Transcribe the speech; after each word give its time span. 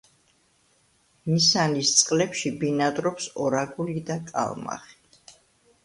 ნისანის 1.33 1.93
წყლებში 1.99 2.53
ბინადრობს 2.65 3.31
ორაგული 3.47 4.05
და 4.11 4.21
კალმახი. 4.35 5.03